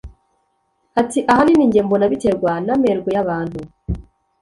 [1.01, 3.59] ati ahanini njye mbona biterwa n'amerwe y'abantu